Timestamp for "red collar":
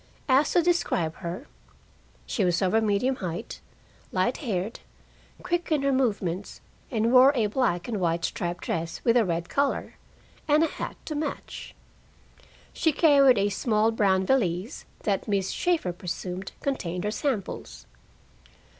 9.23-9.97